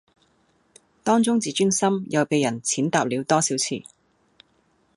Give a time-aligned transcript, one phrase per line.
[1.03, 3.83] 當中自尊心又被人踐踏了多少次